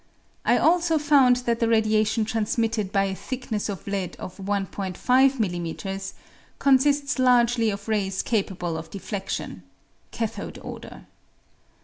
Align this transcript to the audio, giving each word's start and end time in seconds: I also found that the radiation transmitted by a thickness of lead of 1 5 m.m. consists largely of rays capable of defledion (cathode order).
I 0.45 0.57
also 0.57 0.97
found 0.97 1.35
that 1.45 1.59
the 1.59 1.67
radiation 1.67 2.25
transmitted 2.25 2.91
by 2.91 3.03
a 3.03 3.13
thickness 3.13 3.69
of 3.69 3.85
lead 3.85 4.15
of 4.15 4.39
1 4.39 4.95
5 4.95 5.35
m.m. 5.39 5.75
consists 6.57 7.19
largely 7.19 7.69
of 7.69 7.87
rays 7.87 8.23
capable 8.23 8.77
of 8.77 8.89
defledion 8.89 9.61
(cathode 10.11 10.57
order). 10.63 11.05